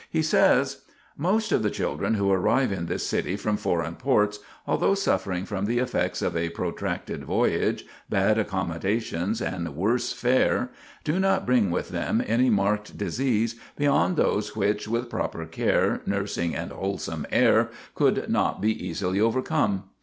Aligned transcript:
He 0.09 0.23
says: 0.23 0.81
"Most 1.15 1.51
of 1.51 1.61
the 1.61 1.69
children 1.69 2.15
who 2.15 2.31
arrive 2.31 2.71
in 2.71 2.87
this 2.87 3.05
city 3.05 3.35
from 3.37 3.55
foreign 3.55 3.93
ports, 3.97 4.39
although 4.65 4.95
suffering 4.95 5.45
from 5.45 5.65
the 5.67 5.77
effects 5.77 6.23
of 6.23 6.35
a 6.35 6.49
protracted 6.49 7.23
voyage, 7.23 7.85
bad 8.09 8.39
accommodations, 8.39 9.43
and 9.43 9.75
worse 9.75 10.11
fare, 10.11 10.71
do 11.03 11.19
not 11.19 11.45
bring 11.45 11.69
with 11.69 11.89
them 11.89 12.19
any 12.25 12.49
marked 12.49 12.97
disease 12.97 13.57
beyond 13.77 14.17
those 14.17 14.55
which, 14.55 14.87
with 14.87 15.07
proper 15.07 15.45
care, 15.45 16.01
nursing, 16.07 16.55
and 16.55 16.71
wholesome 16.71 17.27
air, 17.31 17.69
could 17.93 18.27
not 18.27 18.59
be 18.59 18.71
easily 18.87 19.21
overcome. 19.21 19.83